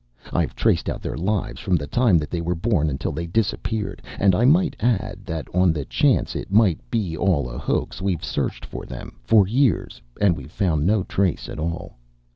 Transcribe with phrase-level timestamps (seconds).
[0.33, 4.01] I've traced out their lives from the time that they were born until they disappeared
[4.17, 8.25] and I might add that, on the chance it might be all a hoax, we've
[8.25, 11.99] searched for them for years and we've found no trace at all.